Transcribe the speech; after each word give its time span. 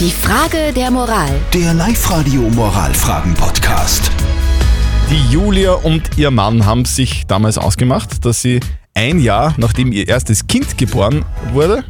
Die 0.00 0.10
Frage 0.10 0.72
der 0.74 0.90
Moral. 0.90 1.30
Der 1.52 1.72
Live-Radio 1.74 2.42
Moralfragen-Podcast. 2.50 4.10
Die 5.10 5.32
Julia 5.32 5.72
und 5.72 6.02
ihr 6.16 6.30
Mann 6.30 6.66
haben 6.66 6.84
sich 6.84 7.24
damals 7.26 7.58
ausgemacht, 7.58 8.24
dass 8.24 8.42
sie 8.42 8.60
ein 8.94 9.20
Jahr 9.20 9.54
nachdem 9.56 9.92
ihr 9.92 10.08
erstes 10.08 10.46
Kind 10.46 10.76
geboren 10.78 11.24
wurde, 11.52 11.84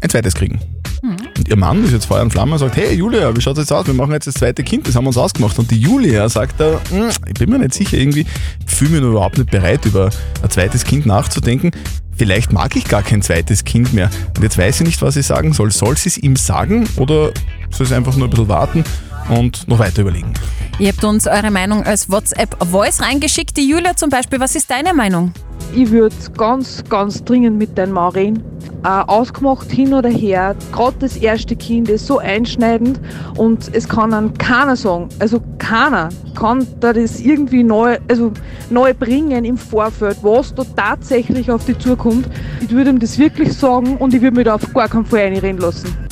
ein 0.00 0.10
zweites 0.10 0.34
kriegen. 0.34 0.60
Und 1.02 1.48
ihr 1.48 1.56
Mann 1.56 1.84
ist 1.84 1.92
jetzt 1.92 2.06
Feuer 2.06 2.22
und 2.22 2.30
Flamme 2.32 2.52
und 2.52 2.58
sagt, 2.58 2.76
hey 2.76 2.94
Julia, 2.94 3.34
wie 3.36 3.40
schaut 3.40 3.54
es 3.54 3.64
jetzt 3.64 3.72
aus? 3.72 3.86
Wir 3.86 3.94
machen 3.94 4.12
jetzt 4.12 4.26
das 4.26 4.34
zweite 4.34 4.62
Kind, 4.64 4.86
das 4.88 4.94
haben 4.94 5.04
wir 5.04 5.08
uns 5.08 5.16
ausgemacht. 5.16 5.58
Und 5.58 5.70
die 5.70 5.80
Julia 5.80 6.28
sagt 6.28 6.60
da, 6.60 6.80
"Hm, 6.90 7.10
ich 7.26 7.34
bin 7.34 7.50
mir 7.50 7.58
nicht 7.58 7.74
sicher, 7.74 7.96
irgendwie 7.96 8.26
fühle 8.66 8.90
mich 8.92 9.00
noch 9.02 9.10
überhaupt 9.10 9.38
nicht 9.38 9.50
bereit, 9.50 9.84
über 9.86 10.10
ein 10.42 10.50
zweites 10.50 10.84
Kind 10.84 11.06
nachzudenken. 11.06 11.70
Vielleicht 12.18 12.52
mag 12.52 12.74
ich 12.74 12.84
gar 12.84 13.02
kein 13.02 13.22
zweites 13.22 13.64
Kind 13.64 13.92
mehr. 13.94 14.10
Und 14.36 14.42
jetzt 14.42 14.58
weiß 14.58 14.78
sie 14.78 14.84
nicht, 14.84 15.00
was 15.02 15.14
sie 15.14 15.22
sagen 15.22 15.52
soll. 15.52 15.70
Soll 15.70 15.96
sie 15.96 16.08
es 16.08 16.18
ihm 16.18 16.34
sagen 16.36 16.88
oder 16.96 17.30
soll 17.70 17.86
sie 17.86 17.94
einfach 17.94 18.16
nur 18.16 18.26
ein 18.26 18.30
bisschen 18.30 18.48
warten 18.48 18.84
und 19.28 19.68
noch 19.68 19.78
weiter 19.78 20.02
überlegen? 20.02 20.34
Ihr 20.80 20.88
habt 20.88 21.04
uns 21.04 21.26
eure 21.26 21.50
Meinung 21.50 21.84
als 21.84 22.10
WhatsApp-Voice 22.10 23.02
reingeschickt. 23.02 23.56
Die 23.56 23.68
Julia 23.68 23.96
zum 23.96 24.10
Beispiel, 24.10 24.40
was 24.40 24.56
ist 24.56 24.70
deine 24.70 24.94
Meinung? 24.94 25.32
Ich 25.74 25.90
würde 25.90 26.14
ganz, 26.36 26.82
ganz 26.88 27.22
dringend 27.24 27.58
mit 27.58 27.76
deinem 27.76 27.92
Mann. 27.92 28.42
Äh, 28.84 28.88
ausgemacht 28.88 29.72
hin 29.72 29.92
oder 29.92 30.08
her, 30.08 30.54
gerade 30.70 30.96
das 31.00 31.16
erste 31.16 31.56
Kind 31.56 31.88
ist 31.88 32.06
so 32.06 32.18
einschneidend 32.18 33.00
und 33.36 33.74
es 33.74 33.88
kann 33.88 34.12
dann 34.12 34.38
keiner 34.38 34.76
sagen, 34.76 35.08
also 35.18 35.40
keiner 35.58 36.10
kann 36.36 36.64
da 36.78 36.92
das 36.92 37.18
irgendwie 37.18 37.64
neu, 37.64 37.98
also 38.08 38.32
neu 38.70 38.94
bringen 38.94 39.44
im 39.44 39.58
Vorfeld, 39.58 40.18
was 40.22 40.54
da 40.54 40.62
tatsächlich 40.76 41.50
auf 41.50 41.64
die 41.64 41.76
zukommt. 41.76 42.28
Ich 42.60 42.70
würde 42.70 42.90
ihm 42.90 43.00
das 43.00 43.18
wirklich 43.18 43.52
sagen 43.52 43.96
und 43.96 44.14
ich 44.14 44.22
würde 44.22 44.36
mich 44.36 44.44
da 44.44 44.54
auf 44.54 44.72
gar 44.72 44.88
keinen 44.88 45.06
Fall 45.06 45.22
reinreden 45.22 45.58
lassen. 45.58 46.08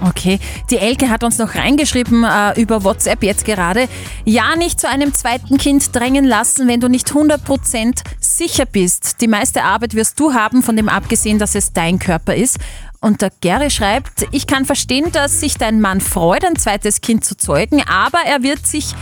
Okay, 0.00 0.38
die 0.70 0.78
Elke 0.78 1.10
hat 1.10 1.24
uns 1.24 1.38
noch 1.38 1.56
reingeschrieben 1.56 2.24
äh, 2.24 2.60
über 2.60 2.84
WhatsApp 2.84 3.22
jetzt 3.24 3.44
gerade. 3.44 3.88
Ja, 4.24 4.54
nicht 4.56 4.78
zu 4.78 4.88
einem 4.88 5.12
zweiten 5.12 5.58
Kind 5.58 5.94
drängen 5.94 6.24
lassen, 6.24 6.68
wenn 6.68 6.80
du 6.80 6.88
nicht 6.88 7.08
100% 7.08 8.02
sicher 8.38 8.64
bist. 8.64 9.20
Die 9.20 9.28
meiste 9.28 9.64
Arbeit 9.64 9.94
wirst 9.94 10.18
du 10.18 10.32
haben, 10.32 10.62
von 10.62 10.76
dem 10.76 10.88
abgesehen, 10.88 11.38
dass 11.38 11.54
es 11.54 11.72
dein 11.72 11.98
Körper 11.98 12.34
ist. 12.34 12.58
Und 13.00 13.20
der 13.20 13.30
Gary 13.40 13.70
schreibt, 13.70 14.26
ich 14.32 14.46
kann 14.46 14.64
verstehen, 14.64 15.12
dass 15.12 15.40
sich 15.40 15.56
dein 15.58 15.80
Mann 15.80 16.00
freut, 16.00 16.44
ein 16.44 16.56
zweites 16.56 17.00
Kind 17.00 17.24
zu 17.24 17.36
zeugen, 17.36 17.82
aber 17.86 18.18
er 18.26 18.42
wird 18.42 18.66
sich 18.66 18.94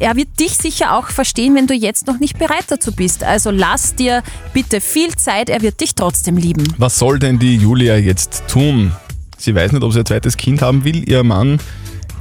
er 0.00 0.16
wird 0.16 0.40
dich 0.40 0.56
sicher 0.56 0.96
auch 0.96 1.10
verstehen, 1.10 1.54
wenn 1.54 1.68
du 1.68 1.74
jetzt 1.74 2.08
noch 2.08 2.18
nicht 2.18 2.36
bereit 2.36 2.64
dazu 2.68 2.90
bist. 2.90 3.22
Also 3.22 3.52
lass 3.52 3.94
dir 3.94 4.24
bitte 4.52 4.80
viel 4.80 5.14
Zeit, 5.14 5.48
er 5.48 5.62
wird 5.62 5.80
dich 5.80 5.94
trotzdem 5.94 6.36
lieben. 6.36 6.64
Was 6.76 6.98
soll 6.98 7.20
denn 7.20 7.38
die 7.38 7.54
Julia 7.54 7.96
jetzt 7.96 8.42
tun? 8.48 8.90
Sie 9.38 9.54
weiß 9.54 9.70
nicht, 9.70 9.82
ob 9.82 9.92
sie 9.92 10.00
ein 10.00 10.06
zweites 10.06 10.36
Kind 10.36 10.60
haben 10.60 10.82
will. 10.82 11.08
Ihr 11.08 11.22
Mann 11.22 11.60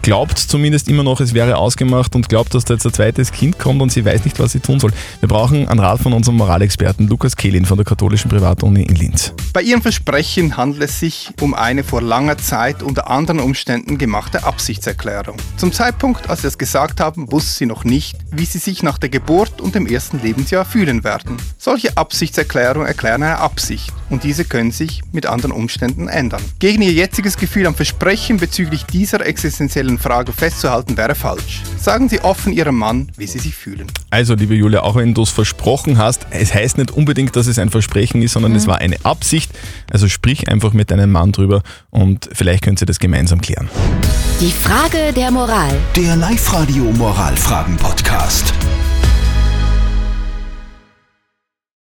glaubt 0.02 0.38
zumindest 0.38 0.88
immer 0.88 1.04
noch, 1.04 1.20
es 1.22 1.34
wäre 1.34 1.58
ausgemacht 1.58 2.16
und 2.16 2.30
glaubt, 2.30 2.54
dass 2.54 2.66
da 2.66 2.74
jetzt 2.74 2.86
ein 2.86 2.94
zweites 2.94 3.32
Kind 3.32 3.60
kommt 3.60 3.82
und 3.82 3.92
sie 3.92 4.06
weiß 4.06 4.26
nicht, 4.26 4.40
was 4.40 4.52
sie 4.52 4.60
tun 4.60 4.80
soll. 4.80 4.92
Wir 5.20 5.30
brauchen 5.30 5.68
einen 5.68 5.80
Rat 5.80 6.00
von 6.00 6.14
unserem 6.14 6.38
Moralexperten 6.38 7.08
Lukas 7.08 7.36
Kehlin 7.36 7.66
von 7.66 7.78
der 7.78 7.86
katholischen 7.86 8.30
Privatuni 8.30 8.84
in 8.84 8.96
Linz. 8.96 9.34
Bei 9.54 9.62
ihrem 9.62 9.82
Versprechen 9.82 10.56
handelt 10.56 10.84
es 10.84 11.02
sich 11.02 11.32
um 11.42 11.54
eine 11.54 11.84
vor 11.84 12.02
langer 12.02 12.38
Zeit 12.38 12.82
unter 12.82 13.10
anderen 13.10 13.42
Umständen 13.42 13.98
gemachte 13.98 14.46
Absichtserklärung. 14.46 15.36
Zum 15.58 15.74
Zeitpunkt, 15.74 16.30
als 16.30 16.44
sie 16.44 16.48
es 16.48 16.58
gesagt 16.58 17.02
haben, 17.02 17.34
wusste 17.34 17.52
sie 17.52 17.66
noch 17.66 17.84
nicht, 17.84 18.18
wie 18.32 18.46
sie 18.46 18.60
sich 18.60 18.82
nach 18.82 18.98
der 18.98 19.10
Geburt 19.10 19.60
und 19.60 19.76
dem 19.76 19.88
ersten 19.88 20.22
Lebensjahr 20.22 20.64
fühlen 20.64 21.04
werden. 21.04 21.36
Solche 21.58 21.98
Absichtserklärungen 21.98 22.88
erklären 22.88 23.24
eine 23.24 23.40
Absicht 23.40 23.92
und 24.10 24.24
diese 24.24 24.46
können 24.46 24.72
sich 24.72 25.02
mit 25.12 25.26
anderen 25.26 25.52
Umständen 25.52 26.08
ändern. 26.08 26.42
Gegen 26.60 26.82
ihr 26.82 26.94
jetziges 26.94 27.38
Gefühl 27.38 27.68
am 27.68 27.76
Versprechen 27.76 28.38
bezüglich 28.38 28.86
dieser 28.86 29.26
existenziellen 29.26 30.00
Frage 30.00 30.32
festzuhalten 30.32 30.96
wäre 30.96 31.16
falsch. 31.16 31.62
Sagen 31.78 32.08
Sie 32.08 32.22
offen 32.22 32.54
Ihrem 32.54 32.78
Mann, 32.78 33.10
wie 33.18 33.28
Sie 33.28 33.40
sich 33.40 33.56
fühlen. 33.56 33.88
Also, 34.12 34.36
liebe 34.36 34.54
Julia, 34.54 34.82
auch 34.82 34.96
wenn 34.96 35.14
du 35.14 35.24
es 35.24 35.30
versprochen 35.30 35.98
hast, 35.98 36.28
es 36.30 36.54
heißt 36.54 36.78
nicht 36.78 36.92
unbedingt, 36.92 37.36
dass 37.36 37.48
es 37.48 37.58
ein 37.58 37.70
Versprechen 37.70 38.22
ist, 38.22 38.34
sondern 38.34 38.56
es 38.56 38.68
war 38.68 38.78
eine 38.78 38.98
Absicht. 39.42 39.52
Also 39.92 40.08
sprich 40.08 40.48
einfach 40.48 40.74
mit 40.74 40.92
deinem 40.92 41.12
Mann 41.12 41.32
drüber 41.32 41.62
und 41.90 42.30
vielleicht 42.34 42.64
könnt 42.64 42.82
ihr 42.82 42.86
das 42.88 43.00
gemeinsam 43.00 43.42
klären. 43.42 43.70
Die 44.40 44.52
Frage 44.52 45.14
der 45.16 45.32
Moral. 45.32 45.78
Der 45.96 46.16
Live-Radio 46.16 46.84
Moralfragen-Podcast. 46.86 48.54